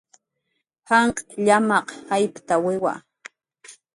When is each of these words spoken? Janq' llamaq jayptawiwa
Janq' 0.87 1.23
llamaq 1.45 1.87
jayptawiwa 2.09 2.93